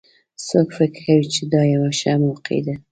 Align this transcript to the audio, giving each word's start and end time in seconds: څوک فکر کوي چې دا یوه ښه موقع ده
څوک 0.47 0.67
فکر 0.77 0.97
کوي 1.05 1.25
چې 1.33 1.41
دا 1.53 1.61
یوه 1.73 1.89
ښه 1.99 2.13
موقع 2.23 2.59
ده 2.65 2.75